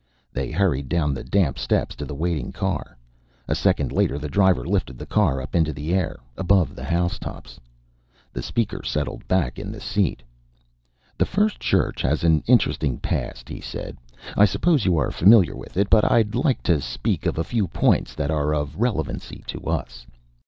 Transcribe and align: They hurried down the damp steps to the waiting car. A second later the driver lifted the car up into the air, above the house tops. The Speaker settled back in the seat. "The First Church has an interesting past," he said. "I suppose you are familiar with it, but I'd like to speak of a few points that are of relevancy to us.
They 0.33 0.49
hurried 0.49 0.89
down 0.89 1.13
the 1.13 1.23
damp 1.23 1.59
steps 1.59 1.95
to 1.97 2.05
the 2.05 2.15
waiting 2.15 2.51
car. 2.51 2.97
A 3.47 3.53
second 3.53 3.91
later 3.91 4.17
the 4.17 4.29
driver 4.33 4.65
lifted 4.65 4.97
the 4.97 5.05
car 5.05 5.39
up 5.39 5.53
into 5.53 5.71
the 5.73 5.93
air, 5.93 6.17
above 6.35 6.73
the 6.73 6.83
house 6.85 7.19
tops. 7.19 7.59
The 8.33 8.41
Speaker 8.41 8.81
settled 8.83 9.27
back 9.27 9.59
in 9.59 9.71
the 9.71 9.79
seat. 9.79 10.23
"The 11.19 11.27
First 11.27 11.59
Church 11.59 12.01
has 12.01 12.23
an 12.23 12.41
interesting 12.47 12.97
past," 12.97 13.47
he 13.47 13.61
said. 13.61 13.95
"I 14.35 14.45
suppose 14.45 14.85
you 14.85 14.97
are 14.97 15.11
familiar 15.11 15.55
with 15.55 15.77
it, 15.77 15.87
but 15.87 16.11
I'd 16.11 16.33
like 16.33 16.63
to 16.63 16.81
speak 16.81 17.27
of 17.27 17.37
a 17.37 17.43
few 17.43 17.67
points 17.67 18.15
that 18.15 18.31
are 18.31 18.55
of 18.55 18.77
relevancy 18.79 19.43
to 19.49 19.65
us. 19.67 20.07